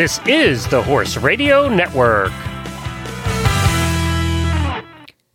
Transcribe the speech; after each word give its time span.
This 0.00 0.18
is 0.26 0.66
the 0.68 0.82
Horse 0.82 1.18
Radio 1.18 1.68
Network. 1.68 2.32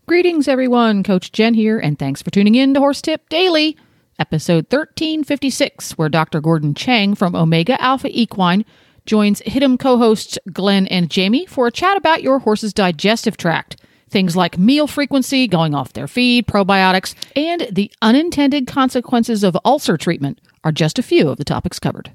Greetings, 0.08 0.48
everyone. 0.48 1.04
Coach 1.04 1.32
Jen 1.32 1.54
here, 1.54 1.78
and 1.78 2.00
thanks 2.00 2.24
for 2.24 2.32
tuning 2.32 2.56
in 2.56 2.74
to 2.74 2.80
Horse 2.80 3.00
Tip 3.00 3.30
Daily, 3.30 3.78
episode 4.18 4.66
1356, 4.72 6.00
where 6.00 6.10
Dr. 6.10 6.42
Gordon 6.42 6.74
Chang 6.74 7.14
from 7.14 7.36
Omega 7.36 7.80
Alpha 7.80 8.08
Equine 8.10 8.66
joins 9.06 9.40
Hit'em 9.42 9.78
co 9.78 10.00
hosts 10.00 10.40
Glenn 10.52 10.88
and 10.88 11.12
Jamie 11.12 11.46
for 11.46 11.68
a 11.68 11.72
chat 11.72 11.96
about 11.96 12.24
your 12.24 12.40
horse's 12.40 12.74
digestive 12.74 13.38
tract. 13.38 13.80
Things 14.10 14.36
like 14.36 14.58
meal 14.58 14.88
frequency, 14.88 15.48
going 15.48 15.76
off 15.76 15.94
their 15.94 16.08
feed, 16.08 16.48
probiotics, 16.48 17.14
and 17.36 17.68
the 17.72 17.92
unintended 18.02 18.66
consequences 18.66 19.44
of 19.44 19.56
ulcer 19.64 19.96
treatment 19.96 20.42
are 20.64 20.72
just 20.72 20.98
a 20.98 21.04
few 21.04 21.30
of 21.30 21.38
the 21.38 21.46
topics 21.46 21.78
covered. 21.78 22.10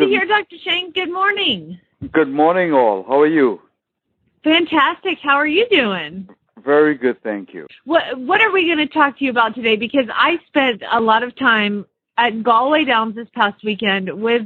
Well, 0.00 0.08
you're 0.08 0.24
Dr. 0.24 0.56
Chang. 0.64 0.92
Good 0.94 1.12
morning. 1.12 1.78
Good 2.12 2.30
morning, 2.30 2.72
all. 2.72 3.04
How 3.06 3.20
are 3.20 3.26
you? 3.26 3.60
Fantastic. 4.42 5.18
How 5.22 5.34
are 5.34 5.46
you 5.46 5.66
doing? 5.70 6.26
Very 6.64 6.96
good, 6.96 7.22
thank 7.22 7.52
you. 7.52 7.66
What 7.84 8.18
What 8.18 8.40
are 8.40 8.50
we 8.50 8.64
going 8.64 8.78
to 8.78 8.92
talk 8.92 9.18
to 9.18 9.24
you 9.24 9.30
about 9.30 9.54
today? 9.54 9.76
Because 9.76 10.06
I 10.12 10.38
spent 10.48 10.82
a 10.90 11.00
lot 11.00 11.22
of 11.22 11.36
time 11.36 11.84
at 12.16 12.42
Galway 12.42 12.84
Downs 12.84 13.14
this 13.14 13.28
past 13.34 13.62
weekend 13.64 14.10
with 14.12 14.42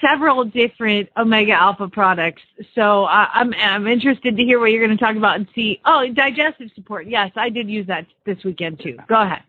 several 0.00 0.44
different 0.44 1.08
Omega 1.16 1.52
Alpha 1.52 1.88
products. 1.88 2.42
So 2.74 3.04
uh, 3.04 3.26
I'm 3.32 3.52
I'm 3.54 3.86
interested 3.86 4.36
to 4.36 4.42
hear 4.42 4.60
what 4.60 4.72
you're 4.72 4.84
going 4.84 4.96
to 4.96 5.02
talk 5.02 5.16
about 5.16 5.36
and 5.36 5.48
see. 5.54 5.80
Oh, 5.86 6.06
digestive 6.14 6.68
support. 6.74 7.06
Yes, 7.06 7.30
I 7.36 7.48
did 7.48 7.68
use 7.68 7.86
that 7.86 8.06
this 8.26 8.38
weekend 8.44 8.80
too. 8.82 8.98
Go 9.08 9.22
ahead. 9.22 9.42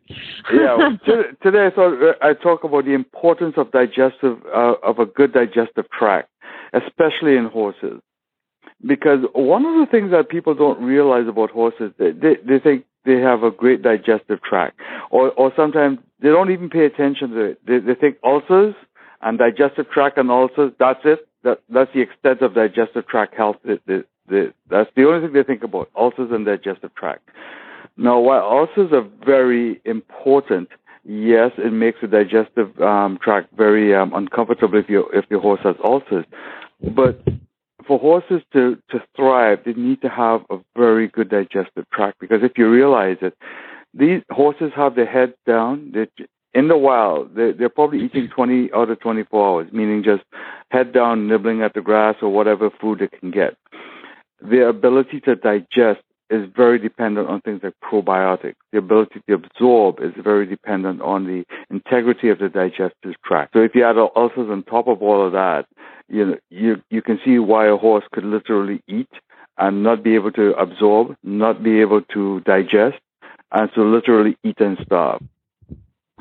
Yeah, 0.54 0.90
today 1.44 1.68
I 1.68 1.70
thought 1.70 2.02
uh, 2.02 2.14
I 2.22 2.34
talk 2.34 2.64
about 2.64 2.86
the 2.86 2.94
importance 2.94 3.56
of 3.58 3.72
digestive 3.72 4.38
uh, 4.54 4.76
of 4.84 5.00
a 5.00 5.06
good 5.06 5.34
digestive 5.34 5.90
tract, 5.92 6.30
especially 6.73 7.36
in 7.36 7.45
horses, 7.45 8.02
because 8.86 9.20
one 9.34 9.66
of 9.66 9.80
the 9.80 9.88
things 9.92 10.12
that 10.12 10.30
people 10.30 10.54
don't 10.56 10.82
realize 10.82 11.28
about 11.28 11.52
horses, 11.52 11.92
they 11.98 12.12
they, 12.12 12.38
they 12.48 12.60
think 12.60 12.86
they 13.06 13.20
have 13.20 13.44
a 13.44 13.52
great 13.52 13.82
digestive 13.82 14.42
tract, 14.42 14.80
or 15.12 15.32
or 15.32 15.52
sometimes 15.56 16.00
they 16.22 16.30
don't 16.30 16.52
even 16.52 16.70
pay 16.70 16.86
attention 16.86 17.32
to 17.32 17.40
it. 17.42 17.66
They, 17.66 17.80
they 17.80 17.95
think 17.95 18.17
ulcers 18.23 18.76
and 19.22 19.38
digestive 19.38 19.90
tract 19.90 20.17
and 20.17 20.30
ulcers. 20.30 20.73
That's 20.80 21.00
it. 21.06 21.28
That 21.44 21.62
that's 21.70 21.92
the 21.94 22.02
extent 22.02 22.42
of 22.42 22.54
digestive 22.56 23.08
tract 23.08 23.36
health. 23.36 23.58
They, 23.64 23.80
they, 23.88 24.00
they, 24.30 24.48
that's 24.70 24.90
the 24.95 25.08
only 25.08 25.26
thing 25.26 25.34
they 25.34 25.44
think 25.44 25.64
about: 25.64 25.90
ulcers 25.95 26.32
and 26.32 26.45
digestive 26.45 26.94
tract. 26.95 27.30
Now, 28.00 28.17
while 28.22 28.44
ulcers 28.44 28.94
are 28.94 29.05
very 29.25 29.81
important, 29.83 30.69
yes, 31.03 31.52
it 31.58 31.73
makes 31.73 32.00
the 32.00 32.08
digestive 32.08 32.80
um, 32.80 33.19
tract 33.22 33.50
very 33.58 33.94
um, 33.94 34.14
uncomfortable 34.14 34.80
if 34.80 34.88
your 34.88 35.14
if 35.14 35.25
your 35.30 35.42
horse 35.42 35.59
has 35.64 35.75
ulcers. 35.83 36.23
But 36.81 37.22
for 37.86 38.00
horses 38.00 38.42
to, 38.53 38.77
to 38.92 39.03
thrive, 39.17 39.59
they 39.66 39.73
need 39.73 40.02
to 40.03 40.08
have 40.08 40.45
a 40.50 40.59
very 40.77 41.09
good 41.09 41.30
digestive 41.30 41.89
tract 41.92 42.22
because 42.22 42.39
if 42.42 42.53
you 42.58 42.70
realize 42.70 43.17
it, 43.22 43.36
these 43.94 44.22
horses 44.30 44.72
have 44.77 44.95
their 44.95 45.05
heads 45.05 45.33
down. 45.45 45.92
In 46.53 46.70
the 46.70 46.77
wild, 46.77 47.36
they're, 47.36 47.52
they're 47.52 47.67
probably 47.67 48.05
eating 48.05 48.30
20 48.33 48.70
out 48.73 48.89
of 48.89 49.00
24 49.02 49.47
hours, 49.47 49.73
meaning 49.73 50.03
just 50.03 50.23
head 50.72 50.94
down, 50.94 51.27
nibbling 51.27 51.64
at 51.64 51.73
the 51.73 51.81
grass 51.81 52.16
or 52.22 52.30
whatever 52.30 52.70
food 52.80 52.99
they 52.99 53.08
can 53.08 53.30
get. 53.30 53.58
Their 54.42 54.70
ability 54.70 55.20
to 55.21 55.36
digest 55.36 55.99
is 56.30 56.48
very 56.56 56.80
dependent 56.80 57.28
on 57.28 57.42
things 57.42 57.62
like 57.64 57.73
probiotics. 57.84 58.56
The 58.72 58.78
ability 58.78 59.22
to 59.28 59.34
absorb 59.34 60.00
is 60.02 60.14
very 60.17 60.45
dependent 60.45 61.02
on 61.02 61.26
the 61.26 61.44
integrity 61.70 62.30
of 62.30 62.40
the 62.40 62.50
digestive 62.50 63.16
tract. 63.26 63.54
So 63.54 63.60
if 63.62 63.76
you 63.76 63.84
add 63.84 63.98
ulcers 63.98 64.50
on 64.50 64.64
top 64.64 64.88
of 64.88 65.02
all 65.02 65.26
of 65.26 65.34
that, 65.34 65.66
you 66.08 66.26
know, 66.26 66.38
you 66.50 66.82
you 66.89 67.02
can 67.02 67.20
see 67.23 67.39
why 67.39 67.68
a 67.68 67.78
horse 67.78 68.04
could 68.12 68.23
literally 68.23 68.82
eat 68.88 69.10
and 69.58 69.84
not 69.84 70.04
be 70.04 70.16
able 70.16 70.32
to 70.32 70.54
absorb, 70.54 71.16
not 71.23 71.62
be 71.64 71.82
able 71.82 72.02
to 72.14 72.39
digest, 72.42 72.98
and 73.52 73.70
so 73.76 73.82
literally 73.82 74.38
eat 74.44 74.60
and 74.60 74.78
starve. 74.86 75.22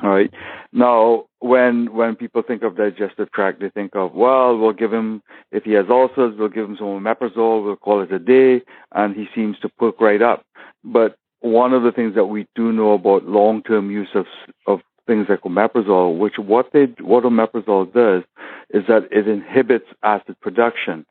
Right. 0.01 0.31
Now, 0.71 1.25
when 1.39 1.93
when 1.93 2.15
people 2.15 2.41
think 2.41 2.63
of 2.63 2.77
digestive 2.77 3.31
tract, 3.31 3.59
they 3.59 3.69
think 3.69 3.95
of 3.95 4.13
well, 4.13 4.57
we'll 4.57 4.73
give 4.73 4.93
him 4.93 5.21
if 5.51 5.63
he 5.63 5.73
has 5.73 5.87
ulcers, 5.89 6.35
we'll 6.37 6.49
give 6.49 6.69
him 6.69 6.77
some 6.77 6.87
omeprazole, 6.87 7.65
we'll 7.65 7.75
call 7.75 8.01
it 8.01 8.11
a 8.11 8.19
day, 8.19 8.61
and 8.93 9.15
he 9.15 9.27
seems 9.35 9.59
to 9.59 9.69
perk 9.69 9.99
right 9.99 10.21
up. 10.21 10.45
But 10.83 11.17
one 11.41 11.73
of 11.73 11.83
the 11.83 11.91
things 11.91 12.15
that 12.15 12.25
we 12.25 12.47
do 12.55 12.71
know 12.71 12.93
about 12.93 13.25
long-term 13.25 13.91
use 13.91 14.09
of 14.13 14.25
of 14.67 14.79
things 15.05 15.27
like 15.27 15.41
omeprazole, 15.41 16.17
which 16.17 16.37
what 16.37 16.71
they 16.71 16.85
what 17.01 17.23
omeprazole 17.23 17.93
does 17.93 18.23
is 18.69 18.83
that 18.87 19.07
it 19.11 19.27
inhibits 19.27 19.87
acid 20.03 20.39
production, 20.39 21.05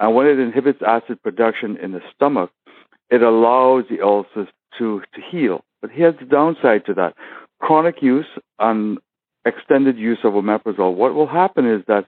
and 0.00 0.14
when 0.14 0.26
it 0.26 0.38
inhibits 0.38 0.80
acid 0.86 1.22
production 1.22 1.76
in 1.76 1.92
the 1.92 2.00
stomach, 2.14 2.50
it 3.10 3.22
allows 3.22 3.84
the 3.90 4.00
ulcers 4.00 4.48
to 4.78 5.02
to 5.14 5.20
heal. 5.30 5.64
But 5.82 5.90
here's 5.90 6.18
the 6.18 6.24
downside 6.24 6.86
to 6.86 6.94
that 6.94 7.14
chronic 7.62 8.02
use 8.02 8.26
and 8.58 8.98
extended 9.46 9.96
use 9.96 10.18
of 10.24 10.34
omeprazole, 10.34 10.94
what 10.94 11.14
will 11.14 11.26
happen 11.26 11.66
is 11.66 11.82
that 11.86 12.06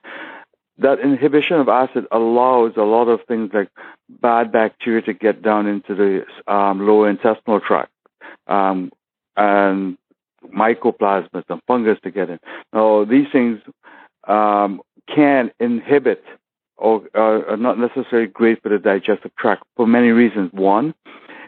that 0.77 0.99
inhibition 0.99 1.57
of 1.57 1.69
acid 1.69 2.05
allows 2.11 2.73
a 2.75 2.81
lot 2.81 3.07
of 3.07 3.21
things 3.27 3.49
like 3.53 3.69
bad 4.09 4.51
bacteria 4.51 5.01
to 5.01 5.13
get 5.13 5.41
down 5.41 5.65
into 5.65 5.95
the 5.95 6.53
um, 6.53 6.85
lower 6.85 7.09
intestinal 7.09 7.61
tract 7.61 7.91
um, 8.47 8.91
and 9.37 9.97
mycoplasmas 10.53 11.43
and 11.49 11.61
fungus 11.65 11.97
to 12.03 12.11
get 12.11 12.29
in. 12.29 12.39
Now, 12.73 13.05
these 13.05 13.27
things 13.31 13.61
um, 14.27 14.81
can 15.07 15.51
inhibit 15.59 16.23
or 16.77 17.03
are 17.13 17.55
not 17.55 17.79
necessarily 17.79 18.27
great 18.27 18.61
for 18.61 18.67
the 18.67 18.77
digestive 18.77 19.33
tract 19.37 19.63
for 19.77 19.87
many 19.87 20.09
reasons. 20.09 20.51
One 20.51 20.93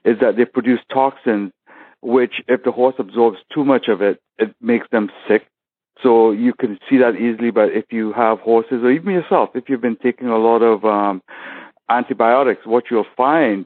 is 0.06 0.18
that 0.22 0.38
they 0.38 0.46
produce 0.46 0.80
toxins 0.90 1.52
which 2.02 2.42
if 2.48 2.64
the 2.64 2.72
horse 2.72 2.96
absorbs 3.00 3.38
too 3.54 3.66
much 3.66 3.88
of 3.88 4.02
it, 4.02 4.22
it 4.38 4.54
makes 4.62 4.88
them 4.92 5.10
sick. 5.28 5.48
So 6.04 6.32
you 6.32 6.54
can 6.54 6.78
see 6.90 6.98
that 6.98 7.16
easily, 7.16 7.50
but 7.50 7.72
if 7.72 7.86
you 7.92 8.14
have 8.14 8.40
horses 8.40 8.84
or 8.84 8.92
even 8.92 9.14
yourself, 9.14 9.50
if 9.56 9.68
you've 9.68 9.82
been 9.82 9.98
taking 9.98 10.28
a 10.28 10.38
lot 10.38 10.62
of 10.62 10.86
um, 10.86 11.24
antibiotics, 11.90 12.66
what 12.66 12.86
you'll 12.92 13.06
find 13.16 13.66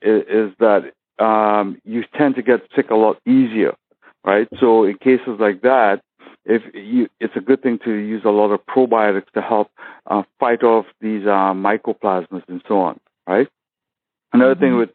is, 0.00 0.22
is 0.22 0.52
that 0.60 0.92
um, 1.18 1.80
you 1.84 2.04
tend 2.16 2.36
to 2.36 2.42
get 2.42 2.60
sick 2.76 2.90
a 2.90 2.94
lot 2.94 3.18
easier, 3.26 3.74
right? 4.24 4.48
So 4.60 4.84
in 4.84 4.98
cases 4.98 5.36
like 5.40 5.62
that, 5.62 6.00
if 6.44 6.62
you, 6.74 7.08
it's 7.20 7.34
a 7.36 7.40
good 7.40 7.62
thing 7.62 7.78
to 7.84 7.92
use 7.92 8.22
a 8.24 8.30
lot 8.30 8.50
of 8.50 8.60
probiotics 8.66 9.30
to 9.34 9.40
help 9.40 9.70
uh, 10.06 10.22
fight 10.38 10.62
off 10.62 10.86
these 11.00 11.26
uh, 11.26 11.54
mycoplasmas 11.54 12.42
and 12.48 12.62
so 12.68 12.80
on, 12.80 13.00
right? 13.26 13.48
Another 14.32 14.54
mm-hmm. 14.54 14.60
thing 14.60 14.76
with 14.76 14.90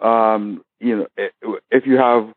um, 0.00 0.64
you 0.84 0.96
know, 0.96 1.58
if 1.70 1.86
you 1.86 1.96
have 1.96 2.28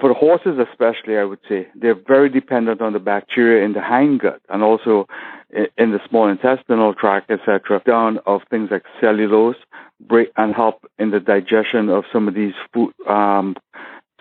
for 0.00 0.12
horses 0.12 0.58
especially, 0.70 1.16
I 1.16 1.24
would 1.24 1.40
say 1.48 1.66
they're 1.74 2.00
very 2.06 2.28
dependent 2.28 2.80
on 2.80 2.92
the 2.92 2.98
bacteria 2.98 3.64
in 3.64 3.72
the 3.72 3.80
hindgut 3.80 4.38
and 4.48 4.62
also 4.62 5.06
in 5.50 5.90
the 5.92 6.00
small 6.08 6.28
intestinal 6.28 6.94
tract, 6.94 7.30
etc. 7.30 7.80
Down 7.84 8.18
of 8.26 8.42
things 8.50 8.68
like 8.70 8.84
cellulose, 9.00 9.56
break 10.00 10.30
and 10.36 10.54
help 10.54 10.86
in 10.98 11.10
the 11.10 11.20
digestion 11.20 11.88
of 11.88 12.04
some 12.12 12.28
of 12.28 12.34
these 12.34 12.54
food, 12.72 12.92
um, 13.08 13.56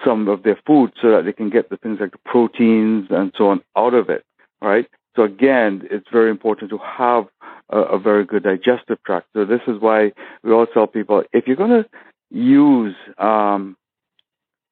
some 0.04 0.28
of 0.28 0.44
their 0.44 0.60
food, 0.66 0.92
so 1.02 1.12
that 1.12 1.26
they 1.26 1.34
can 1.34 1.50
get 1.50 1.70
the 1.70 1.78
things 1.78 2.00
like 2.00 2.12
the 2.12 2.20
proteins 2.26 3.08
and 3.10 3.32
so 3.38 3.50
on 3.50 3.62
out 3.76 3.94
of 3.94 4.10
it. 4.10 4.24
Right. 4.62 4.88
So 5.16 5.24
again, 5.24 5.88
it's 5.92 6.08
very 6.12 6.30
important 6.30 6.72
to 6.72 6.80
have 6.80 7.26
a, 7.70 7.80
a 7.80 8.00
very 8.00 8.26
good 8.26 8.44
digestive 8.44 8.98
tract. 9.06 9.28
So 9.34 9.46
this 9.46 9.62
is 9.68 9.80
why 9.80 10.12
we 10.44 10.52
all 10.52 10.66
tell 10.66 10.88
people 10.88 11.24
if 11.34 11.46
you're 11.48 11.56
going 11.56 11.84
to 11.84 11.86
use 12.36 12.96
um, 13.18 13.78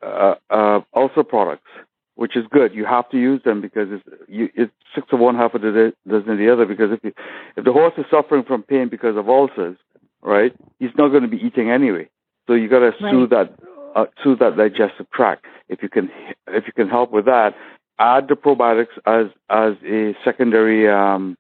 uh, 0.02 0.36
uh, 0.50 0.82
ulcer 0.94 1.24
products, 1.24 1.70
which 2.16 2.36
is 2.36 2.46
good. 2.52 2.74
You 2.74 2.86
have 2.86 3.10
to 3.12 3.18
use 3.18 3.42
them 3.44 3.62
because 3.62 3.88
it's, 3.92 4.04
you, 4.28 4.50
it's 4.54 4.72
six 4.94 5.08
of 5.12 5.20
one, 5.20 5.36
half 5.36 5.54
of 5.54 5.62
the 5.62 5.94
dozen 6.08 6.32
of 6.32 6.38
the 6.38 6.52
other. 6.52 6.66
Because 6.66 6.92
if 6.92 7.00
you, 7.04 7.14
if 7.56 7.64
the 7.64 7.72
horse 7.72 7.94
is 7.98 8.06
suffering 8.12 8.44
from 8.44 8.64
pain 8.64 8.90
because 8.90 9.16
of 9.16 9.30
ulcers, 9.30 9.78
right, 10.22 10.54
he's 10.80 10.92
not 10.98 11.10
going 11.10 11.24
to 11.24 11.30
be 11.30 11.38
eating 11.38 11.72
anyway. 11.72 12.10
So 12.48 12.54
you 12.54 12.68
got 12.68 12.80
to 12.80 12.92
right. 13.02 13.12
soothe 13.12 13.30
that 13.30 13.54
uh, 13.96 14.06
soothe 14.24 14.40
that 14.40 14.58
digestive 14.58 15.10
tract. 15.12 15.46
If 15.70 15.82
you 15.82 15.90
can 15.90 16.10
if 16.48 16.66
you 16.68 16.74
can 16.74 16.90
help 16.90 17.12
with 17.12 17.26
that, 17.26 17.56
add 18.00 18.28
the 18.28 18.36
probiotics 18.36 18.98
as 19.06 19.28
as 19.50 19.76
a 19.86 20.14
secondary 20.26 20.90
um, 20.90 21.38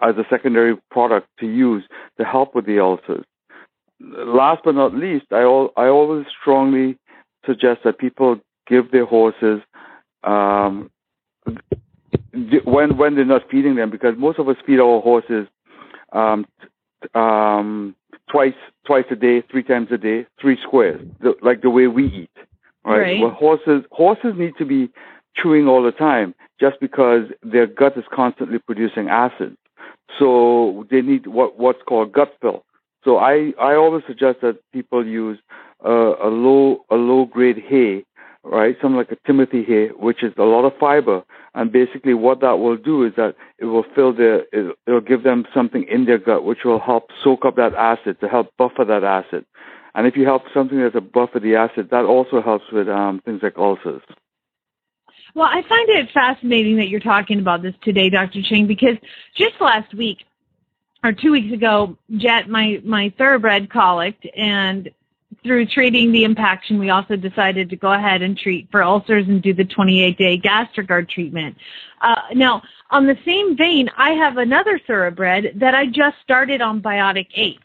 as 0.00 0.16
a 0.16 0.24
secondary 0.30 0.76
product 0.90 1.28
to 1.40 1.46
use 1.46 1.84
to 2.18 2.24
help 2.24 2.54
with 2.54 2.64
the 2.64 2.80
ulcers 2.80 3.26
last 4.00 4.62
but 4.64 4.74
not 4.74 4.94
least, 4.94 5.26
I, 5.30 5.42
al- 5.42 5.72
I 5.76 5.86
always 5.86 6.26
strongly 6.40 6.98
suggest 7.46 7.80
that 7.84 7.98
people 7.98 8.40
give 8.66 8.90
their 8.90 9.06
horses 9.06 9.60
um, 10.24 10.90
when 12.64 12.96
when 12.96 13.14
they're 13.14 13.24
not 13.24 13.50
feeding 13.50 13.74
them 13.76 13.90
because 13.90 14.14
most 14.16 14.38
of 14.38 14.48
us 14.48 14.56
feed 14.66 14.80
our 14.80 15.00
horses 15.00 15.46
um, 16.12 16.46
um, 17.14 17.94
twice 18.30 18.54
twice 18.86 19.04
a 19.10 19.16
day, 19.16 19.42
three 19.50 19.62
times 19.62 19.88
a 19.90 19.98
day, 19.98 20.26
three 20.40 20.58
squares, 20.62 21.00
the, 21.20 21.34
like 21.42 21.62
the 21.62 21.70
way 21.70 21.86
we 21.86 22.06
eat. 22.06 22.30
Right? 22.84 22.98
Right. 22.98 23.20
Well, 23.20 23.30
horses 23.30 23.84
horses 23.90 24.34
need 24.36 24.54
to 24.58 24.64
be 24.64 24.90
chewing 25.36 25.68
all 25.68 25.82
the 25.82 25.92
time 25.92 26.34
just 26.60 26.78
because 26.80 27.24
their 27.42 27.66
gut 27.66 27.96
is 27.96 28.04
constantly 28.12 28.58
producing 28.58 29.08
acid. 29.08 29.56
So 30.18 30.86
they 30.90 31.02
need 31.02 31.26
what 31.26 31.58
what's 31.58 31.82
called 31.86 32.12
gut 32.12 32.34
fill. 32.40 32.64
So 33.04 33.16
I, 33.16 33.52
I 33.60 33.74
always 33.74 34.04
suggest 34.06 34.40
that 34.42 34.58
people 34.72 35.06
use 35.06 35.38
uh, 35.84 36.16
a 36.22 36.28
low 36.28 36.84
a 36.90 36.96
low 36.96 37.24
grade 37.24 37.62
hay, 37.66 38.04
right? 38.44 38.76
Something 38.80 38.96
like 38.96 39.10
a 39.10 39.16
Timothy 39.26 39.64
hay, 39.64 39.88
which 39.88 40.22
is 40.22 40.32
a 40.36 40.42
lot 40.42 40.64
of 40.64 40.72
fiber. 40.78 41.22
And 41.54 41.72
basically, 41.72 42.14
what 42.14 42.40
that 42.40 42.58
will 42.58 42.76
do 42.76 43.04
is 43.04 43.12
that 43.16 43.34
it 43.58 43.64
will 43.64 43.84
fill 43.94 44.12
their 44.12 44.40
it, 44.52 44.76
it'll 44.86 45.00
give 45.00 45.22
them 45.22 45.46
something 45.54 45.86
in 45.90 46.04
their 46.04 46.18
gut, 46.18 46.44
which 46.44 46.64
will 46.64 46.80
help 46.80 47.08
soak 47.24 47.44
up 47.44 47.56
that 47.56 47.74
acid 47.74 48.20
to 48.20 48.28
help 48.28 48.48
buffer 48.58 48.84
that 48.84 49.04
acid. 49.04 49.46
And 49.94 50.06
if 50.06 50.16
you 50.16 50.24
help 50.24 50.42
something 50.54 50.78
that's 50.78 50.94
a 50.94 51.00
buffer 51.00 51.40
the 51.40 51.56
acid, 51.56 51.88
that 51.90 52.04
also 52.04 52.40
helps 52.40 52.64
with 52.72 52.88
um, 52.88 53.20
things 53.24 53.40
like 53.42 53.56
ulcers. 53.56 54.02
Well, 55.34 55.48
I 55.48 55.62
find 55.68 55.88
it 55.88 56.08
fascinating 56.12 56.76
that 56.76 56.88
you're 56.88 57.00
talking 57.00 57.38
about 57.38 57.62
this 57.62 57.74
today, 57.82 58.10
Dr. 58.10 58.42
Chang, 58.42 58.66
because 58.66 58.96
just 59.36 59.60
last 59.60 59.94
week 59.94 60.18
or 61.02 61.12
two 61.12 61.32
weeks 61.32 61.52
ago, 61.52 61.96
Jet, 62.16 62.48
my 62.48 62.80
my 62.84 63.12
thoroughbred 63.16 63.70
colicked, 63.70 64.26
and 64.36 64.90
through 65.42 65.66
treating 65.66 66.12
the 66.12 66.24
impaction, 66.24 66.78
we 66.78 66.90
also 66.90 67.16
decided 67.16 67.70
to 67.70 67.76
go 67.76 67.92
ahead 67.92 68.20
and 68.20 68.36
treat 68.36 68.68
for 68.70 68.82
ulcers 68.82 69.26
and 69.28 69.42
do 69.42 69.54
the 69.54 69.64
28 69.64 70.18
day 70.18 70.38
Gastrogard 70.38 71.08
treatment. 71.08 71.56
Uh, 72.00 72.20
now, 72.34 72.62
on 72.90 73.06
the 73.06 73.16
same 73.24 73.56
vein, 73.56 73.88
I 73.96 74.10
have 74.10 74.36
another 74.36 74.78
thoroughbred 74.86 75.52
that 75.56 75.74
I 75.74 75.86
just 75.86 76.16
started 76.22 76.60
on 76.60 76.82
Biotic 76.82 77.28
8. 77.34 77.58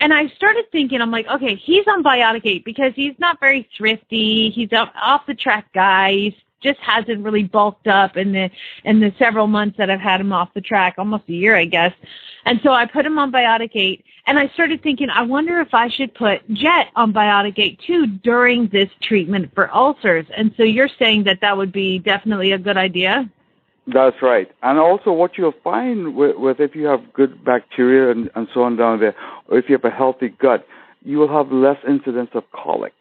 And 0.00 0.12
I 0.12 0.26
started 0.36 0.64
thinking, 0.72 1.00
I'm 1.00 1.12
like, 1.12 1.28
okay, 1.28 1.54
he's 1.54 1.84
on 1.86 2.02
Biotic 2.02 2.42
8 2.44 2.64
because 2.64 2.92
he's 2.96 3.14
not 3.18 3.38
very 3.38 3.68
thrifty. 3.76 4.50
He's 4.50 4.70
off 4.72 5.22
the 5.26 5.34
track 5.34 5.72
guy. 5.72 6.12
He's 6.12 6.34
just 6.62 6.78
hasn't 6.80 7.24
really 7.24 7.44
bulked 7.44 7.86
up 7.86 8.16
in 8.16 8.32
the 8.32 8.50
in 8.84 9.00
the 9.00 9.12
several 9.18 9.46
months 9.46 9.76
that 9.78 9.90
I've 9.90 10.00
had 10.00 10.20
him 10.20 10.32
off 10.32 10.48
the 10.54 10.60
track, 10.60 10.94
almost 10.98 11.24
a 11.28 11.32
year, 11.32 11.56
I 11.56 11.64
guess. 11.64 11.92
And 12.44 12.60
so 12.62 12.72
I 12.72 12.86
put 12.86 13.06
him 13.06 13.18
on 13.18 13.30
Biotic 13.30 13.70
8, 13.74 14.04
and 14.26 14.38
I 14.38 14.48
started 14.48 14.82
thinking, 14.82 15.08
I 15.10 15.22
wonder 15.22 15.60
if 15.60 15.74
I 15.74 15.88
should 15.88 16.14
put 16.14 16.48
Jet 16.52 16.88
on 16.96 17.12
Biotic 17.12 17.58
8 17.58 17.80
too 17.86 18.06
during 18.06 18.68
this 18.68 18.88
treatment 19.02 19.52
for 19.54 19.74
ulcers. 19.74 20.26
And 20.36 20.52
so 20.56 20.62
you're 20.62 20.90
saying 20.98 21.24
that 21.24 21.40
that 21.40 21.56
would 21.56 21.72
be 21.72 21.98
definitely 21.98 22.52
a 22.52 22.58
good 22.58 22.76
idea? 22.76 23.30
That's 23.86 24.22
right. 24.22 24.50
And 24.62 24.78
also, 24.78 25.12
what 25.12 25.36
you'll 25.36 25.54
find 25.64 26.14
with, 26.14 26.36
with 26.36 26.60
if 26.60 26.76
you 26.76 26.86
have 26.86 27.12
good 27.12 27.44
bacteria 27.44 28.12
and, 28.12 28.30
and 28.36 28.46
so 28.54 28.62
on 28.62 28.76
down 28.76 29.00
there, 29.00 29.14
or 29.48 29.58
if 29.58 29.68
you 29.68 29.76
have 29.76 29.84
a 29.84 29.90
healthy 29.90 30.28
gut, 30.28 30.66
you 31.04 31.18
will 31.18 31.28
have 31.28 31.50
less 31.50 31.78
incidence 31.88 32.30
of 32.34 32.44
colic. 32.52 32.94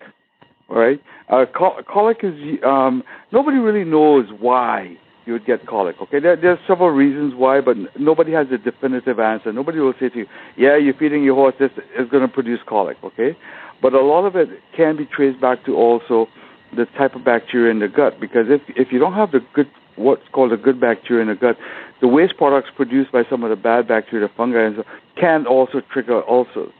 Right? 0.71 1.01
Uh, 1.29 1.45
col- 1.45 1.81
colic 1.87 2.19
is 2.23 2.33
um, 2.65 3.03
nobody 3.31 3.57
really 3.57 3.83
knows 3.83 4.27
why 4.39 4.97
you 5.25 5.33
would 5.33 5.45
get 5.45 5.67
colic. 5.67 5.95
Okay, 6.01 6.19
there, 6.19 6.35
there 6.35 6.51
are 6.51 6.59
several 6.67 6.89
reasons 6.89 7.33
why, 7.35 7.61
but 7.61 7.77
nobody 7.99 8.31
has 8.31 8.47
a 8.51 8.57
definitive 8.57 9.19
answer. 9.19 9.51
Nobody 9.51 9.79
will 9.79 9.93
say 9.99 10.09
to 10.09 10.19
you, 10.19 10.27
"Yeah, 10.55 10.77
you're 10.77 10.93
feeding 10.93 11.23
your 11.23 11.35
horse 11.35 11.55
this 11.59 11.71
is 11.97 12.09
going 12.09 12.25
to 12.25 12.33
produce 12.33 12.59
colic." 12.65 12.97
Okay, 13.03 13.37
but 13.81 13.93
a 13.93 14.01
lot 14.01 14.25
of 14.25 14.35
it 14.35 14.49
can 14.75 14.97
be 14.97 15.05
traced 15.05 15.39
back 15.41 15.63
to 15.65 15.75
also 15.75 16.27
the 16.75 16.85
type 16.97 17.15
of 17.15 17.23
bacteria 17.23 17.69
in 17.69 17.79
the 17.79 17.87
gut. 17.87 18.19
Because 18.19 18.47
if 18.49 18.61
if 18.75 18.91
you 18.91 18.99
don't 18.99 19.13
have 19.13 19.31
the 19.31 19.41
good 19.53 19.69
what's 19.95 20.27
called 20.31 20.53
a 20.53 20.57
good 20.57 20.79
bacteria 20.79 21.21
in 21.21 21.27
the 21.27 21.35
gut, 21.35 21.57
the 21.99 22.07
waste 22.07 22.37
products 22.37 22.69
produced 22.75 23.11
by 23.11 23.23
some 23.29 23.43
of 23.43 23.49
the 23.49 23.55
bad 23.55 23.87
bacteria, 23.87 24.27
the 24.27 24.33
fungi, 24.35 24.59
and 24.59 24.77
so, 24.77 24.83
can 25.19 25.45
also 25.45 25.81
trigger 25.91 26.27
ulcers. 26.27 26.73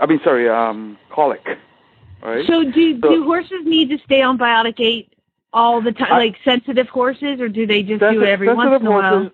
I 0.00 0.06
mean, 0.06 0.20
sorry, 0.24 0.48
um, 0.48 0.98
colic. 1.10 1.46
Right? 2.24 2.46
So 2.46 2.64
do 2.64 3.00
so, 3.00 3.10
do 3.10 3.24
horses 3.24 3.60
need 3.64 3.90
to 3.90 3.98
stay 4.04 4.22
on 4.22 4.38
biotic 4.38 4.80
eight 4.80 5.12
all 5.52 5.82
the 5.82 5.92
time, 5.92 6.12
I, 6.12 6.18
like 6.18 6.36
sensitive 6.42 6.88
horses, 6.88 7.38
or 7.38 7.48
do 7.48 7.66
they 7.66 7.82
just 7.82 8.00
do 8.00 8.22
it 8.22 8.28
every 8.28 8.52
once 8.52 8.80
in 8.80 8.86
a 8.86 8.90
horses, 8.90 9.30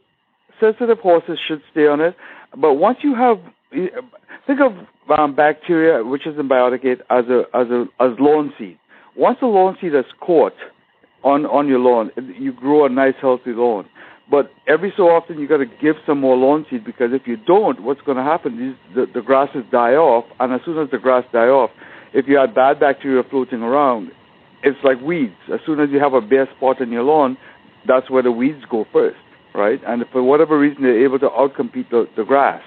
while? 0.59 0.73
Sensitive 0.73 0.99
horses 0.99 1.39
should 1.47 1.63
stay 1.71 1.87
on 1.87 2.01
it, 2.01 2.17
but 2.57 2.75
once 2.75 2.99
you 3.03 3.15
have, 3.15 3.39
think 4.47 4.61
of 4.61 4.73
um, 5.17 5.35
bacteria 5.35 6.05
which 6.05 6.27
is 6.27 6.37
in 6.39 6.49
biotic 6.49 6.85
eight 6.85 7.01
as 7.11 7.25
a 7.27 7.45
as 7.55 7.69
a 7.69 7.87
as 8.01 8.11
lawn 8.19 8.53
seed. 8.59 8.77
Once 9.17 9.39
the 9.41 9.47
lawn 9.47 9.77
seed 9.81 9.95
is 9.95 10.05
caught 10.21 10.55
on 11.23 11.47
on 11.47 11.69
your 11.69 11.79
lawn, 11.79 12.11
you 12.39 12.53
grow 12.53 12.87
a 12.87 12.89
nice 12.89 13.15
healthy 13.21 13.53
lawn. 13.53 13.87
But 14.31 14.51
every 14.69 14.93
so 14.97 15.05
often 15.05 15.39
you 15.39 15.49
got 15.49 15.57
to 15.57 15.67
give 15.67 15.97
some 16.07 16.21
more 16.21 16.37
lawn 16.37 16.65
seed 16.71 16.85
because 16.85 17.11
if 17.13 17.27
you 17.27 17.37
don't, 17.37 17.83
what's 17.83 18.01
going 18.03 18.17
to 18.17 18.23
happen 18.23 18.71
is 18.71 18.95
the, 18.95 19.07
the 19.13 19.23
grasses 19.23 19.65
die 19.73 19.95
off, 19.95 20.25
and 20.39 20.53
as 20.53 20.61
soon 20.65 20.79
as 20.79 20.89
the 20.91 20.99
grass 20.99 21.25
die 21.33 21.49
off, 21.49 21.71
if 22.13 22.27
you 22.29 22.37
have 22.39 22.55
bad 22.55 22.81
bacteria 22.81 23.23
floating 23.29 23.63
around, 23.63 24.11
it's 24.63 24.79
like 24.85 25.01
weeds. 25.01 25.35
As 25.53 25.61
soon 25.65 25.81
as 25.81 25.89
you 25.91 26.01
have 26.01 26.13
a 26.13 26.21
bare 26.21 26.49
spot 26.57 26.81
in 26.81 26.91
your 26.91 27.03
lawn, 27.03 27.37
that's 27.87 28.11
where 28.11 28.23
the 28.23 28.33
weeds 28.33 28.63
go 28.71 28.85
first, 28.93 29.17
right? 29.55 29.81
And 29.87 30.05
for 30.13 30.23
whatever 30.23 30.59
reason, 30.59 30.83
they're 30.83 31.05
able 31.05 31.19
to 31.21 31.29
outcompete 31.29 31.91
the, 31.91 32.07
the 32.17 32.25
grass. 32.25 32.63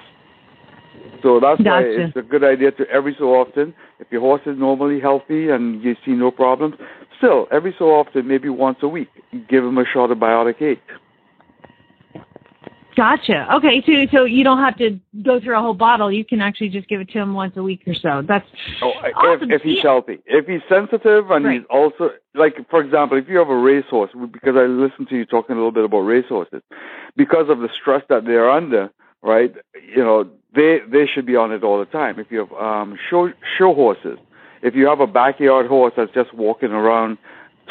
So 1.22 1.40
that's 1.40 1.62
gotcha. 1.62 1.69
why 1.69 1.81
it's 1.84 2.16
a 2.18 2.22
good 2.22 2.44
idea 2.44 2.72
to 2.72 2.90
every 2.90 3.16
so 3.18 3.25
often, 3.36 3.74
if 4.00 4.07
your 4.12 4.22
horse 4.22 4.42
is 4.45 4.57
normally 4.57 5.00
healthy 5.00 5.50
and 5.50 5.84
you 5.84 5.95
see 6.06 6.12
no 6.12 6.31
problems, 6.31 6.75
still 7.18 7.48
every 7.51 7.74
so 7.80 7.86
often, 7.86 8.28
maybe 8.28 8.50
once 8.50 8.78
a 8.81 8.88
week, 8.88 9.10
give 9.50 9.63
him 9.63 9.78
a 9.78 9.86
shot 9.86 10.12
of 10.12 10.18
biotic 10.18 10.62
eight. 10.62 10.81
Gotcha. 12.95 13.48
Okay, 13.56 13.84
so 13.86 14.06
so 14.12 14.24
you 14.25 14.44
don't 14.44 14.60
have 14.60 14.78
to 14.78 15.00
go 15.24 15.40
through 15.40 15.57
a 15.57 15.62
whole 15.62 15.74
bottle. 15.74 16.12
You 16.12 16.24
can 16.24 16.42
actually 16.42 16.69
just 16.69 16.88
give 16.88 17.01
it 17.01 17.10
to 17.10 17.19
him 17.19 17.34
once 17.34 17.54
a 17.57 17.63
week 17.63 17.81
or 17.88 17.95
so. 17.95 18.22
That's 18.28 18.48
oh, 18.81 18.92
awesome. 18.92 19.51
if, 19.51 19.62
if 19.62 19.63
he's 19.63 19.81
healthy. 19.81 20.19
If 20.25 20.45
he's 20.45 20.62
sensitive 20.69 21.31
and 21.31 21.45
right. 21.45 21.60
he's 21.60 21.68
also 21.69 22.12
like, 22.36 22.56
for 22.69 22.81
example, 22.81 23.18
if 23.18 23.28
you 23.28 23.38
have 23.38 23.50
a 23.50 23.57
racehorse, 23.57 24.12
because 24.31 24.56
I 24.56 24.66
listened 24.66 25.10
to 25.10 25.16
you 25.16 25.25
talking 25.25 25.54
a 25.54 25.57
little 25.57 25.72
bit 25.72 25.86
about 25.86 26.00
racehorses, 26.00 26.62
because 27.18 27.50
of 27.50 27.60
the 27.60 27.69
stress 27.81 28.04
that 28.10 28.25
they're 28.25 28.50
under, 28.50 28.92
right? 29.24 29.54
You 29.95 30.04
know, 30.04 30.30
they 30.56 30.80
they 30.88 31.07
should 31.07 31.25
be 31.25 31.36
on 31.36 31.51
it 31.51 31.63
all 31.63 31.80
the 31.80 31.86
time. 31.86 32.19
If 32.19 32.28
you 32.30 32.40
have 32.40 32.54
um, 32.54 32.98
show 33.10 33.31
show 33.57 33.74
horses, 33.74 34.19
if 34.62 34.75
you 34.75 34.88
have 34.88 35.00
a 35.00 35.07
backyard 35.07 35.66
horse 35.66 35.94
that's 35.98 36.13
just 36.13 36.31
walking 36.34 36.72
around, 36.72 37.18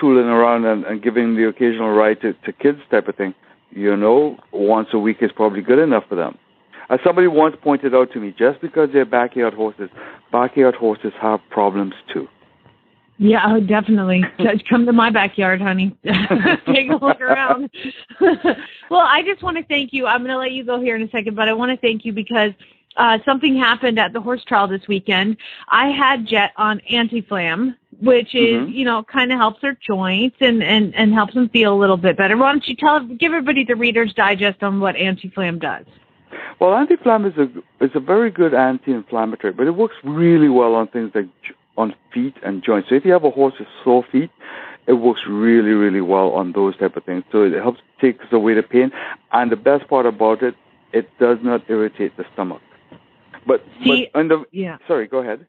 tooling 0.01 0.27
around, 0.27 0.65
and, 0.65 0.85
and 0.85 1.01
giving 1.01 1.37
the 1.37 1.47
occasional 1.49 1.91
ride 1.91 2.21
to, 2.23 2.33
to 2.33 2.53
kids 2.53 2.81
type 2.91 3.07
of 3.07 3.15
thing 3.15 3.35
you 3.75 3.97
know, 3.97 4.39
once 4.53 4.89
a 4.93 4.99
week 4.99 5.19
is 5.21 5.31
probably 5.35 5.63
good 5.63 5.79
enough 5.79 6.05
for 6.09 6.15
them. 6.15 6.39
As 6.91 7.01
somebody 7.05 7.27
once 7.27 7.57
pointed 7.63 7.95
out 7.95 8.13
to 8.13 8.21
me, 8.21 8.35
just 8.37 8.61
because 8.61 8.91
they're 8.93 9.07
backyard 9.07 9.55
horses, 9.55 9.89
backyard 10.31 10.75
horses 10.75 11.13
have 11.21 11.41
problems 11.51 11.95
too. 12.13 12.29
Yeah, 13.19 13.41
oh, 13.47 13.61
definitely. 13.61 14.25
Come 14.69 14.85
to 14.87 14.93
my 14.93 15.11
backyard, 15.11 15.61
honey. 15.61 15.97
Take 16.05 16.91
a 16.91 16.97
look 17.01 17.21
around. 17.21 17.71
well, 18.91 19.01
I 19.01 19.23
just 19.25 19.43
want 19.43 19.57
to 19.59 19.65
thank 19.65 19.93
you. 19.93 20.07
I'm 20.07 20.21
going 20.21 20.31
to 20.31 20.39
let 20.39 20.53
you 20.53 20.65
go 20.65 20.81
here 20.81 20.97
in 20.97 21.03
a 21.03 21.11
second, 21.11 21.37
but 21.37 21.49
I 21.49 21.53
want 21.53 21.71
to 21.71 21.77
thank 21.77 22.05
you 22.05 22.13
because 22.13 22.51
uh, 22.97 23.19
something 23.25 23.57
happened 23.57 23.99
at 23.99 24.13
the 24.13 24.21
horse 24.21 24.45
trial 24.45 24.69
this 24.69 24.87
weekend. 24.89 25.37
I 25.69 25.89
had 25.89 26.27
Jet 26.27 26.53
on 26.57 26.81
anti-flam, 26.91 27.77
which 28.01 28.35
is, 28.35 28.69
Mhm. 28.69 28.75
you 28.75 28.85
know, 28.85 29.03
kind 29.03 29.33
of 29.33 29.39
helps 29.39 29.61
their 29.61 29.77
joints 29.87 30.37
and, 30.41 30.63
and, 30.63 30.95
and 30.95 31.15
helps 31.15 31.35
them 31.35 31.49
feel 31.49 31.73
a 31.73 31.79
little 31.79 31.97
bit 31.97 32.17
better. 32.17 32.37
Why 32.37 32.53
don't 32.53 32.67
you 32.67 32.77
tell, 32.77 33.01
give 33.01 33.33
everybody 33.33 33.65
the 33.65 33.77
Reader's 33.77 34.13
Digest 34.15 34.63
on 34.63 34.81
what 34.81 34.97
anti-flam 34.97 35.59
does? 35.59 35.87
Well, 36.61 36.75
anti-flam 36.75 37.25
is 37.27 37.37
a 37.37 37.49
is 37.85 37.91
a 37.95 38.01
very 38.01 38.31
good 38.31 38.55
anti-inflammatory, 38.55 39.53
but 39.53 39.67
it 39.67 39.73
works 39.73 39.97
really 40.05 40.49
well 40.49 40.75
on 40.75 40.87
things 40.89 41.11
like 41.15 41.27
on 41.77 41.95
feet 42.13 42.35
and 42.43 42.63
joints. 42.63 42.89
So 42.89 42.95
if 42.95 43.05
you 43.05 43.13
have 43.13 43.25
a 43.25 43.31
horse 43.31 43.55
with 43.59 43.69
sore 43.83 44.05
feet, 44.11 44.31
it 44.87 44.95
works 44.95 45.21
really 45.29 45.73
really 45.73 46.01
well 46.01 46.31
on 46.31 46.53
those 46.53 46.77
type 46.77 46.97
of 46.97 47.05
things. 47.05 47.25
So 47.33 47.43
it 47.43 47.53
helps 47.55 47.81
takes 48.01 48.25
away 48.33 48.55
the 48.55 48.63
pain, 48.63 48.93
and 49.33 49.51
the 49.51 49.57
best 49.57 49.89
part 49.89 50.07
about 50.07 50.43
it, 50.43 50.55
it 50.93 51.11
does 51.19 51.39
not 51.43 51.69
irritate 51.69 52.17
the 52.17 52.25
stomach. 52.33 52.63
But 53.47 53.65
See, 53.85 54.09
but 54.13 54.29
the 54.29 54.45
Yeah. 54.53 54.79
sorry, 54.87 55.07
go 55.07 55.19
ahead. 55.19 55.47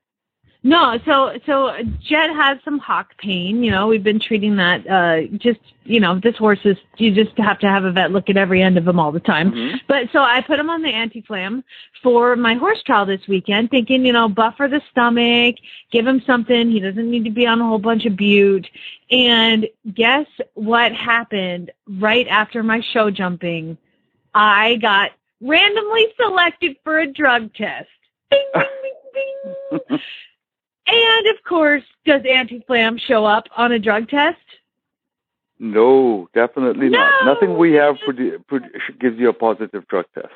No, 0.65 0.97
so 1.05 1.37
so 1.45 1.75
Jet 2.01 2.29
has 2.29 2.57
some 2.63 2.79
hock 2.79 3.17
pain. 3.17 3.63
You 3.63 3.71
know, 3.71 3.87
we've 3.87 4.03
been 4.03 4.19
treating 4.19 4.55
that. 4.55 4.87
Uh, 4.89 5.23
just 5.37 5.59
you 5.83 5.99
know, 5.99 6.17
this 6.23 6.37
horse 6.37 6.61
is 6.63 6.77
you 6.95 7.11
just 7.13 7.37
have 7.37 7.59
to 7.59 7.67
have 7.67 7.83
a 7.83 7.91
vet 7.91 8.11
look 8.11 8.29
at 8.29 8.37
every 8.37 8.61
end 8.61 8.77
of 8.77 8.87
him 8.87 8.97
all 8.97 9.11
the 9.11 9.19
time. 9.19 9.51
Mhm. 9.51 9.81
But 9.89 10.09
so 10.13 10.19
I 10.21 10.39
put 10.39 10.59
him 10.59 10.69
on 10.69 10.81
the 10.81 10.89
anti-flam 10.89 11.65
for 12.01 12.37
my 12.37 12.53
horse 12.53 12.81
trial 12.83 13.05
this 13.05 13.27
weekend, 13.27 13.71
thinking 13.71 14.05
you 14.05 14.13
know, 14.13 14.29
buffer 14.29 14.69
the 14.69 14.81
stomach, 14.89 15.57
give 15.91 16.07
him 16.07 16.21
something. 16.21 16.71
He 16.71 16.79
doesn't 16.79 17.11
need 17.11 17.25
to 17.25 17.29
be 17.29 17.45
on 17.45 17.59
a 17.59 17.67
whole 17.67 17.77
bunch 17.77 18.05
of 18.05 18.15
bute. 18.15 18.69
And 19.11 19.67
guess 19.93 20.27
what 20.53 20.93
happened 20.93 21.71
right 21.99 22.27
after 22.29 22.63
my 22.63 22.79
show 22.93 23.11
jumping? 23.11 23.77
I 24.33 24.77
got 24.77 25.11
randomly 25.43 26.07
selected 26.19 26.77
for 26.83 26.99
a 26.99 27.07
drug 27.07 27.53
test. 27.53 27.87
Ding, 28.31 28.45
ding, 28.53 28.63
ding, 29.13 29.79
ding. 29.89 29.99
And 30.85 31.27
of 31.27 31.41
course, 31.47 31.83
does 32.05 32.23
anti-flam 32.29 32.97
show 32.97 33.23
up 33.23 33.45
on 33.55 33.71
a 33.71 33.79
drug 33.79 34.09
test? 34.09 34.37
No, 35.57 36.27
definitely 36.33 36.89
not. 36.89 37.23
No! 37.23 37.33
Nothing 37.33 37.57
we 37.57 37.71
have 37.73 37.95
produ- 38.05 38.43
produ- 38.51 38.67
gives 38.99 39.17
you 39.17 39.29
a 39.29 39.33
positive 39.33 39.87
drug 39.87 40.05
test. 40.13 40.27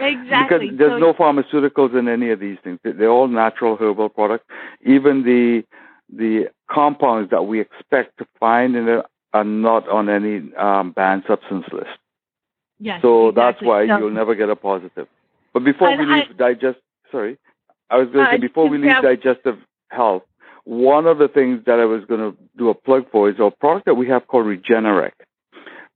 Exactly. 0.00 0.70
Because 0.70 0.78
there's 0.78 0.92
So- 0.92 0.98
no 0.98 1.14
pharmaceuticals 1.14 1.96
in 1.96 2.08
any 2.08 2.30
of 2.30 2.40
these 2.40 2.58
things. 2.64 2.80
They- 2.82 2.90
They're 2.92 3.08
all 3.10 3.28
natural 3.28 3.76
herbal 3.76 4.08
products. 4.10 4.44
Even 4.84 5.22
the 5.22 5.64
the 6.10 6.48
compounds 6.70 7.30
that 7.30 7.42
we 7.46 7.60
expect 7.60 8.18
to 8.18 8.26
find 8.40 8.74
in 8.74 8.88
it 8.88 9.04
are 9.34 9.44
not 9.44 9.86
on 9.88 10.08
any 10.08 10.52
um, 10.56 10.90
banned 10.92 11.22
substance 11.28 11.66
list. 11.70 11.98
Yes, 12.80 13.02
So 13.02 13.32
that's 13.32 13.60
why 13.60 13.82
you'll 13.82 14.10
never 14.10 14.34
get 14.34 14.48
a 14.48 14.56
positive. 14.56 15.08
But 15.52 15.64
before 15.64 15.88
And 15.88 16.00
we 16.00 16.06
leave 16.06 16.36
digest, 16.36 16.78
sorry, 17.10 17.38
I 17.90 17.96
was 17.96 18.08
going 18.10 18.24
to 18.24 18.32
say 18.32 18.38
before 18.38 18.68
we 18.68 18.78
leave 18.78 19.02
digestive 19.02 19.58
health, 19.88 20.22
one 20.64 21.06
of 21.06 21.18
the 21.18 21.28
things 21.28 21.64
that 21.66 21.80
I 21.80 21.86
was 21.86 22.04
going 22.04 22.20
to 22.20 22.36
do 22.56 22.68
a 22.68 22.74
plug 22.74 23.10
for 23.10 23.30
is 23.30 23.36
a 23.38 23.50
product 23.50 23.86
that 23.86 23.94
we 23.94 24.06
have 24.08 24.28
called 24.28 24.46
Regenerec. 24.46 25.12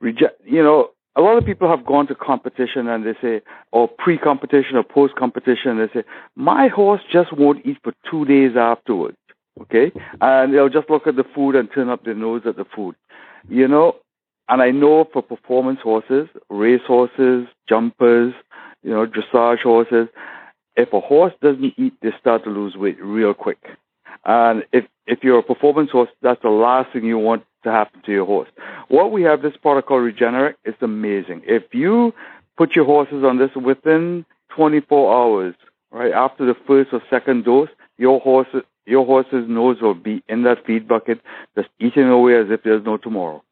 Rege- 0.01 0.33
you 0.45 0.63
know, 0.63 0.91
a 1.15 1.21
lot 1.21 1.37
of 1.37 1.45
people 1.45 1.69
have 1.69 1.85
gone 1.85 2.07
to 2.07 2.15
competition 2.15 2.89
and 2.89 3.05
they 3.05 3.15
say, 3.21 3.43
or 3.71 3.87
pre-competition 3.87 4.77
or 4.77 4.83
post-competition, 4.83 5.79
they 5.79 5.89
say, 5.93 6.05
my 6.37 6.69
horse 6.69 7.03
just 7.13 7.33
won't 7.37 7.65
eat 7.67 7.77
for 7.85 7.93
two 8.11 8.25
days 8.25 8.57
afterwards. 8.57 9.17
Okay, 9.61 9.93
and 10.23 10.55
they'll 10.55 10.71
just 10.71 10.89
look 10.89 11.07
at 11.07 11.17
the 11.17 11.25
food 11.35 11.55
and 11.55 11.71
turn 11.71 11.91
up 11.91 12.05
their 12.05 12.15
nose 12.15 12.41
at 12.47 12.57
the 12.57 12.65
food. 12.75 12.97
You 13.51 13.69
know, 13.69 13.97
and 14.53 14.61
I 14.61 14.71
know 14.71 15.09
for 15.11 15.23
performance 15.23 15.81
horses, 15.83 16.29
race 16.51 16.83
horses, 16.87 17.49
jumpers, 17.67 18.35
you 18.83 18.91
know, 18.91 19.07
dressage 19.07 19.63
horses, 19.63 20.09
if 20.77 20.93
a 20.93 21.01
horse 21.01 21.33
doesn't 21.41 21.73
eat, 21.79 21.95
they 22.03 22.11
start 22.21 22.45
to 22.45 22.51
lose 22.51 22.77
weight 22.77 23.03
real 23.03 23.33
quick. 23.33 23.65
And 24.27 24.65
if 24.71 24.85
if 25.07 25.25
you're 25.25 25.39
a 25.39 25.43
performance 25.43 25.91
horse, 25.91 26.11
that's 26.21 26.43
the 26.43 26.51
last 26.51 26.93
thing 26.93 27.07
you 27.07 27.17
want 27.17 27.45
to 27.65 27.71
happen 27.71 28.03
to 28.05 28.13
your 28.13 28.27
horse. 28.27 28.51
What 28.89 29.11
we 29.11 29.23
have 29.23 29.41
this 29.41 29.57
product 29.57 29.89
called 29.89 30.03
Regenerec 30.03 30.57
is 30.67 30.75
amazing. 30.83 31.41
If 31.47 31.73
you 31.73 32.13
put 32.59 32.77
your 32.77 32.85
horses 32.85 33.25
on 33.25 33.39
this 33.39 33.51
within 33.57 34.27
24 34.55 35.15
hours, 35.15 35.55
right 35.91 36.13
after 36.13 36.45
the 36.45 36.55
first 36.67 36.93
or 36.93 37.01
second 37.09 37.47
dose, 37.47 37.71
your 37.97 38.21
horse 38.21 38.49
your 38.85 39.07
horse's 39.07 39.49
nose 39.49 39.81
will 39.81 39.95
be 39.95 40.23
in 40.29 40.43
that 40.43 40.67
feed 40.67 40.87
bucket, 40.87 41.23
just 41.57 41.71
eating 41.81 42.09
away 42.09 42.37
as 42.37 42.51
if 42.51 42.63
there's 42.65 42.85
no 42.85 42.99
tomorrow. 42.99 43.43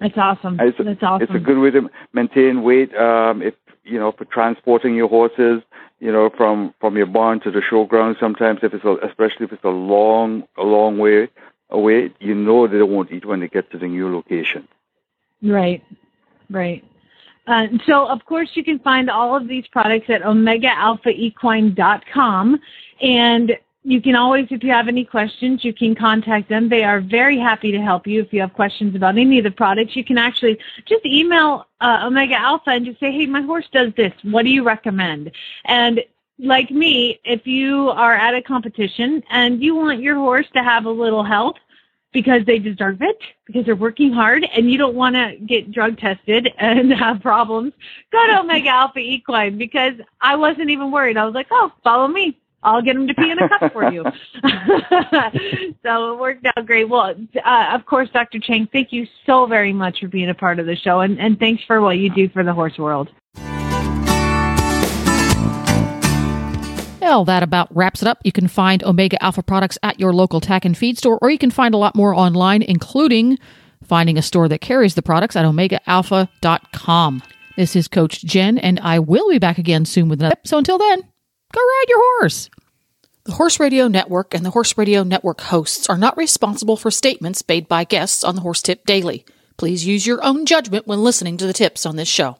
That's 0.00 0.16
awesome. 0.16 0.58
It's 0.60 0.78
a, 0.78 0.84
That's 0.84 1.02
awesome. 1.02 1.22
It's 1.22 1.34
a 1.34 1.38
good 1.38 1.58
way 1.58 1.70
to 1.70 1.88
maintain 2.12 2.62
weight. 2.62 2.94
Um, 2.96 3.42
if 3.42 3.54
you 3.84 3.98
know, 3.98 4.12
for 4.12 4.24
transporting 4.26 4.94
your 4.94 5.08
horses, 5.08 5.62
you 6.00 6.12
know, 6.12 6.30
from 6.36 6.74
from 6.80 6.96
your 6.96 7.06
barn 7.06 7.40
to 7.40 7.50
the 7.50 7.60
showground. 7.60 8.18
Sometimes, 8.18 8.60
if 8.62 8.74
it's 8.74 8.84
a, 8.84 8.96
especially 9.06 9.46
if 9.46 9.52
it's 9.52 9.64
a 9.64 9.68
long 9.68 10.44
a 10.56 10.62
long 10.62 10.98
way 10.98 11.28
away, 11.70 12.12
you 12.20 12.34
know 12.34 12.66
they 12.66 12.82
won't 12.82 13.12
eat 13.12 13.24
when 13.24 13.40
they 13.40 13.48
get 13.48 13.70
to 13.70 13.78
the 13.78 13.86
new 13.86 14.14
location. 14.14 14.66
Right, 15.42 15.82
right. 16.50 16.84
Uh, 17.46 17.66
so, 17.86 18.06
of 18.06 18.24
course, 18.24 18.50
you 18.54 18.62
can 18.62 18.78
find 18.78 19.10
all 19.10 19.36
of 19.36 19.48
these 19.48 19.66
products 19.66 20.08
at 20.08 20.22
omegaalphaequine.com. 20.22 22.60
And 23.00 23.58
you 23.84 24.00
can 24.00 24.14
always, 24.14 24.46
if 24.50 24.62
you 24.62 24.70
have 24.70 24.86
any 24.86 25.04
questions, 25.04 25.64
you 25.64 25.72
can 25.72 25.94
contact 25.94 26.48
them. 26.48 26.68
They 26.68 26.84
are 26.84 27.00
very 27.00 27.38
happy 27.38 27.72
to 27.72 27.80
help 27.80 28.06
you. 28.06 28.22
If 28.22 28.32
you 28.32 28.40
have 28.40 28.52
questions 28.52 28.94
about 28.94 29.18
any 29.18 29.38
of 29.38 29.44
the 29.44 29.50
products, 29.50 29.96
you 29.96 30.04
can 30.04 30.18
actually 30.18 30.58
just 30.86 31.04
email 31.04 31.66
uh, 31.80 32.02
Omega 32.04 32.36
Alpha 32.36 32.70
and 32.70 32.86
just 32.86 33.00
say, 33.00 33.10
hey, 33.10 33.26
my 33.26 33.42
horse 33.42 33.66
does 33.72 33.92
this. 33.96 34.12
What 34.22 34.44
do 34.44 34.50
you 34.50 34.62
recommend? 34.62 35.32
And 35.64 36.00
like 36.38 36.70
me, 36.70 37.20
if 37.24 37.46
you 37.46 37.90
are 37.90 38.14
at 38.14 38.34
a 38.34 38.42
competition 38.42 39.22
and 39.30 39.62
you 39.62 39.74
want 39.74 40.00
your 40.00 40.16
horse 40.16 40.46
to 40.54 40.62
have 40.62 40.84
a 40.84 40.90
little 40.90 41.24
help 41.24 41.56
because 42.12 42.44
they 42.46 42.58
deserve 42.58 43.00
it, 43.00 43.18
because 43.46 43.64
they're 43.64 43.74
working 43.74 44.12
hard, 44.12 44.46
and 44.54 44.70
you 44.70 44.76
don't 44.76 44.94
want 44.94 45.14
to 45.16 45.34
get 45.46 45.72
drug 45.72 45.98
tested 45.98 46.52
and 46.58 46.92
have 46.92 47.20
problems, 47.20 47.72
go 48.12 48.26
to 48.26 48.40
Omega 48.40 48.68
Alpha 48.68 49.00
Equine 49.00 49.58
because 49.58 49.94
I 50.20 50.36
wasn't 50.36 50.70
even 50.70 50.92
worried. 50.92 51.16
I 51.16 51.24
was 51.24 51.34
like, 51.34 51.48
oh, 51.50 51.72
follow 51.82 52.06
me. 52.06 52.38
I'll 52.64 52.82
get 52.82 52.94
them 52.94 53.08
to 53.08 53.14
pee 53.14 53.30
in 53.30 53.38
a 53.38 53.48
cup 53.48 53.72
for 53.72 53.92
you. 53.92 54.04
so 55.82 56.14
it 56.14 56.20
worked 56.20 56.46
out 56.46 56.66
great. 56.66 56.88
Well, 56.88 57.14
uh, 57.44 57.70
of 57.72 57.86
course, 57.86 58.08
Dr. 58.12 58.38
Chang, 58.38 58.68
thank 58.72 58.92
you 58.92 59.06
so 59.26 59.46
very 59.46 59.72
much 59.72 60.00
for 60.00 60.08
being 60.08 60.28
a 60.28 60.34
part 60.34 60.58
of 60.60 60.66
the 60.66 60.76
show, 60.76 61.00
and, 61.00 61.18
and 61.18 61.38
thanks 61.38 61.62
for 61.66 61.80
what 61.80 61.98
you 61.98 62.10
do 62.10 62.28
for 62.28 62.44
the 62.44 62.52
horse 62.52 62.78
world. 62.78 63.08
Well, 67.00 67.24
that 67.24 67.42
about 67.42 67.74
wraps 67.76 68.00
it 68.00 68.08
up. 68.08 68.18
You 68.22 68.30
can 68.30 68.46
find 68.46 68.82
Omega 68.84 69.22
Alpha 69.22 69.42
products 69.42 69.76
at 69.82 69.98
your 69.98 70.12
local 70.12 70.40
tack 70.40 70.64
and 70.64 70.78
feed 70.78 70.96
store, 70.98 71.18
or 71.20 71.30
you 71.30 71.38
can 71.38 71.50
find 71.50 71.74
a 71.74 71.78
lot 71.78 71.96
more 71.96 72.14
online, 72.14 72.62
including 72.62 73.38
finding 73.82 74.16
a 74.16 74.22
store 74.22 74.48
that 74.48 74.60
carries 74.60 74.94
the 74.94 75.02
products 75.02 75.34
at 75.34 75.44
omegaalpha.com. 75.44 77.22
This 77.56 77.76
is 77.76 77.88
Coach 77.88 78.24
Jen, 78.24 78.56
and 78.56 78.80
I 78.80 79.00
will 79.00 79.28
be 79.28 79.38
back 79.38 79.58
again 79.58 79.84
soon 79.84 80.08
with 80.08 80.20
another. 80.20 80.36
So 80.44 80.56
until 80.56 80.78
then, 80.78 81.02
go 81.52 81.60
ride 81.60 81.84
your 81.88 82.00
horse. 82.20 82.50
The 83.24 83.32
Horse 83.32 83.60
Radio 83.60 83.86
Network 83.86 84.34
and 84.34 84.44
the 84.44 84.50
Horse 84.50 84.76
Radio 84.76 85.04
Network 85.04 85.42
hosts 85.42 85.88
are 85.88 85.98
not 85.98 86.16
responsible 86.16 86.76
for 86.76 86.90
statements 86.90 87.44
made 87.46 87.68
by 87.68 87.84
guests 87.84 88.24
on 88.24 88.34
the 88.34 88.40
Horse 88.40 88.62
Tip 88.62 88.84
Daily. 88.84 89.24
Please 89.56 89.86
use 89.86 90.06
your 90.06 90.24
own 90.24 90.44
judgment 90.44 90.88
when 90.88 91.04
listening 91.04 91.36
to 91.36 91.46
the 91.46 91.52
tips 91.52 91.86
on 91.86 91.94
this 91.94 92.08
show. 92.08 92.38